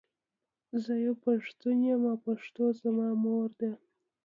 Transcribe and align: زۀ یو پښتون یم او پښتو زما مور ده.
زۀ 0.83 0.93
یو 1.05 1.13
پښتون 1.25 1.77
یم 1.89 2.01
او 2.11 2.17
پښتو 2.25 2.63
زما 2.81 3.07
مور 3.23 3.49
ده. 3.59 3.71